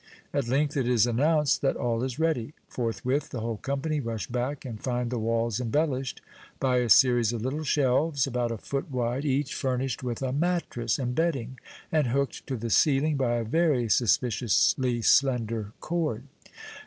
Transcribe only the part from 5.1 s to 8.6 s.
the walls embellished by a series of little shelves, about a